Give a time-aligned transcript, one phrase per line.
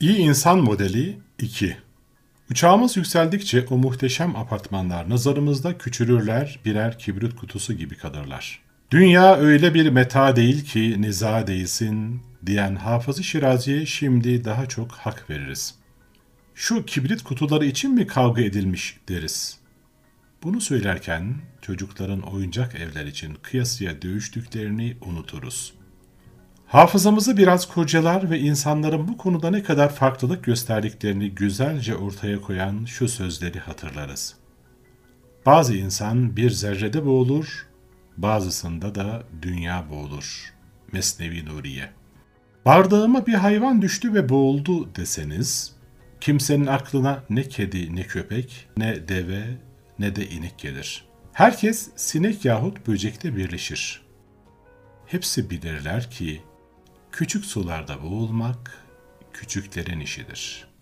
[0.00, 1.76] İyi insan modeli 2
[2.50, 8.60] Uçağımız yükseldikçe o muhteşem apartmanlar nazarımızda küçülürler, birer kibrit kutusu gibi kalırlar.
[8.90, 15.30] Dünya öyle bir meta değil ki niza değilsin diyen Hafız-ı Şirazi'ye şimdi daha çok hak
[15.30, 15.74] veririz.
[16.54, 19.58] Şu kibrit kutuları için mi kavga edilmiş deriz.
[20.42, 25.77] Bunu söylerken çocukların oyuncak evler için kıyasıya dövüştüklerini unuturuz.
[26.68, 33.08] Hafızamızı biraz kurcalar ve insanların bu konuda ne kadar farklılık gösterdiklerini güzelce ortaya koyan şu
[33.08, 34.36] sözleri hatırlarız.
[35.46, 37.66] Bazı insan bir zerrede boğulur,
[38.16, 40.54] bazısında da dünya boğulur.
[40.92, 41.90] Mesnevi Nuriye
[42.64, 45.76] Bardağıma bir hayvan düştü ve boğuldu deseniz,
[46.20, 49.44] kimsenin aklına ne kedi ne köpek, ne deve
[49.98, 51.04] ne de inek gelir.
[51.32, 54.02] Herkes sinek yahut böcekte birleşir.
[55.06, 56.42] Hepsi bilirler ki
[57.18, 58.84] küçük sularda boğulmak
[59.32, 60.77] küçüklerin işidir.''